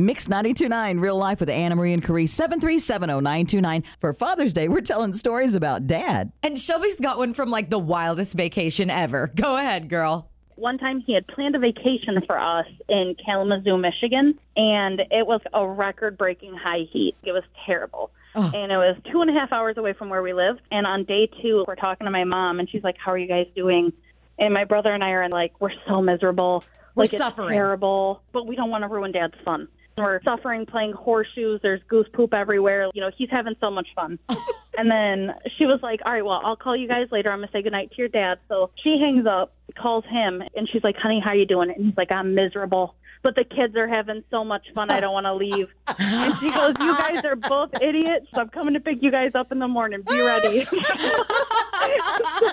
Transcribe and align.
Mix 0.00 0.28
929 0.28 1.00
Real 1.00 1.16
Life 1.16 1.40
with 1.40 1.50
Anna 1.50 1.74
Marie 1.74 1.92
and 1.92 2.04
Carrie 2.04 2.26
7370929. 2.26 3.82
For 3.98 4.12
Father's 4.12 4.52
Day, 4.52 4.68
we're 4.68 4.80
telling 4.80 5.12
stories 5.12 5.56
about 5.56 5.88
dad. 5.88 6.30
And 6.40 6.56
Shelby's 6.56 7.00
got 7.00 7.18
one 7.18 7.34
from 7.34 7.50
like 7.50 7.68
the 7.68 7.80
wildest 7.80 8.36
vacation 8.36 8.90
ever. 8.90 9.32
Go 9.34 9.56
ahead, 9.56 9.88
girl. 9.88 10.30
One 10.54 10.78
time 10.78 11.00
he 11.00 11.14
had 11.14 11.26
planned 11.26 11.56
a 11.56 11.58
vacation 11.58 12.22
for 12.28 12.38
us 12.38 12.68
in 12.88 13.16
Kalamazoo, 13.26 13.76
Michigan, 13.76 14.38
and 14.56 15.00
it 15.10 15.26
was 15.26 15.40
a 15.52 15.66
record 15.66 16.16
breaking 16.16 16.54
high 16.54 16.86
heat. 16.92 17.16
It 17.24 17.32
was 17.32 17.42
terrible. 17.66 18.12
Oh. 18.36 18.52
And 18.54 18.70
it 18.70 18.76
was 18.76 18.96
two 19.10 19.20
and 19.20 19.28
a 19.28 19.32
half 19.32 19.50
hours 19.50 19.78
away 19.78 19.94
from 19.94 20.10
where 20.10 20.22
we 20.22 20.32
lived. 20.32 20.60
And 20.70 20.86
on 20.86 21.06
day 21.06 21.28
two, 21.42 21.64
we're 21.66 21.74
talking 21.74 22.04
to 22.04 22.12
my 22.12 22.22
mom, 22.22 22.60
and 22.60 22.70
she's 22.70 22.84
like, 22.84 22.98
How 23.04 23.10
are 23.10 23.18
you 23.18 23.26
guys 23.26 23.48
doing? 23.56 23.92
And 24.38 24.54
my 24.54 24.62
brother 24.62 24.94
and 24.94 25.02
I 25.02 25.10
are 25.10 25.28
like, 25.28 25.60
We're 25.60 25.74
so 25.88 26.00
miserable. 26.00 26.62
We're 26.94 27.02
like, 27.02 27.10
suffering. 27.10 27.48
It's 27.48 27.56
terrible, 27.56 28.22
but 28.32 28.46
we 28.46 28.54
don't 28.54 28.70
want 28.70 28.82
to 28.82 28.88
ruin 28.88 29.10
dad's 29.10 29.34
fun. 29.44 29.66
We're 29.98 30.22
suffering 30.22 30.66
playing 30.66 30.92
horseshoes. 30.92 31.60
There's 31.62 31.82
goose 31.88 32.06
poop 32.12 32.32
everywhere. 32.34 32.90
You 32.94 33.00
know, 33.02 33.10
he's 33.16 33.30
having 33.30 33.54
so 33.60 33.70
much 33.70 33.88
fun. 33.94 34.18
and 34.78 34.90
then 34.90 35.34
she 35.56 35.66
was 35.66 35.80
like, 35.82 36.00
All 36.04 36.12
right, 36.12 36.24
well, 36.24 36.40
I'll 36.44 36.56
call 36.56 36.76
you 36.76 36.88
guys 36.88 37.08
later. 37.10 37.30
I'm 37.30 37.38
going 37.38 37.48
to 37.48 37.52
say 37.52 37.62
goodnight 37.62 37.90
to 37.90 37.96
your 37.98 38.08
dad. 38.08 38.38
So 38.48 38.70
she 38.82 38.98
hangs 39.00 39.26
up, 39.26 39.52
calls 39.76 40.04
him, 40.04 40.42
and 40.54 40.68
she's 40.72 40.84
like, 40.84 40.96
Honey, 40.96 41.20
how 41.22 41.30
are 41.30 41.36
you 41.36 41.46
doing? 41.46 41.70
And 41.70 41.86
he's 41.86 41.96
like, 41.96 42.12
I'm 42.12 42.34
miserable. 42.34 42.94
But 43.22 43.34
the 43.34 43.44
kids 43.44 43.74
are 43.76 43.88
having 43.88 44.22
so 44.30 44.44
much 44.44 44.66
fun. 44.74 44.90
I 44.90 45.00
don't 45.00 45.12
want 45.12 45.26
to 45.26 45.34
leave. 45.34 45.68
And 45.98 46.34
she 46.38 46.50
goes, 46.52 46.74
You 46.78 46.96
guys 46.96 47.24
are 47.24 47.36
both 47.36 47.70
idiots. 47.82 48.26
So 48.32 48.42
I'm 48.42 48.48
coming 48.48 48.74
to 48.74 48.80
pick 48.80 49.02
you 49.02 49.10
guys 49.10 49.32
up 49.34 49.50
in 49.50 49.58
the 49.58 49.66
morning. 49.68 50.02
Be 50.08 50.20
ready. 50.20 50.64
so 50.64 50.70